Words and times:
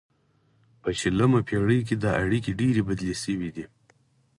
په 0.81 0.89
شلمه 0.99 1.39
پیړۍ 1.47 1.79
کې 1.87 1.95
دا 2.03 2.11
اړیکې 2.23 2.51
ډیرې 2.59 2.81
بدلې 2.89 3.15
شوې 3.23 3.49